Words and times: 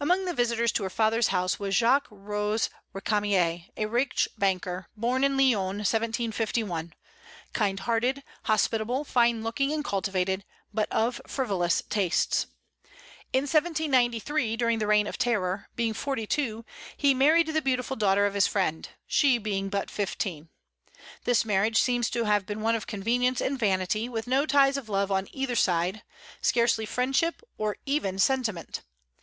Among 0.00 0.24
the 0.24 0.32
visitors 0.32 0.72
to 0.72 0.82
her 0.84 0.88
father's 0.88 1.26
house 1.28 1.58
was 1.58 1.74
Jacques 1.76 2.06
Rose 2.08 2.70
Récamier, 2.94 3.66
a 3.76 3.84
rich 3.84 4.26
banker, 4.38 4.88
born 4.96 5.22
in 5.22 5.36
Lyons, 5.36 5.92
1751, 5.92 6.94
kind 7.52 7.80
hearted, 7.80 8.22
hospitable, 8.44 9.04
fine 9.04 9.42
looking, 9.42 9.70
and 9.70 9.84
cultivated, 9.84 10.46
but 10.72 10.90
of 10.90 11.20
frivolous 11.26 11.82
tastes. 11.90 12.46
In 13.34 13.42
1793, 13.42 14.56
during 14.56 14.78
the 14.78 14.86
Reign 14.86 15.06
of 15.06 15.18
Terror, 15.18 15.68
being 15.76 15.92
forty 15.92 16.26
two, 16.26 16.64
he 16.96 17.12
married 17.12 17.48
the 17.48 17.60
beautiful 17.60 17.94
daughter 17.94 18.24
of 18.24 18.32
his 18.32 18.46
friend, 18.46 18.88
she 19.06 19.36
being 19.36 19.68
but 19.68 19.90
fifteen. 19.90 20.48
This 21.24 21.44
marriage 21.44 21.76
seems 21.82 22.08
to 22.08 22.24
have 22.24 22.46
been 22.46 22.62
one 22.62 22.74
of 22.74 22.86
convenience 22.86 23.42
and 23.42 23.58
vanity, 23.58 24.08
with 24.08 24.26
no 24.26 24.46
ties 24.46 24.78
of 24.78 24.88
love 24.88 25.12
on 25.12 25.28
either 25.30 25.56
side, 25.56 26.04
scarcely 26.40 26.86
friendship, 26.86 27.42
or 27.58 27.76
even 27.84 28.18
sentiment. 28.18 28.80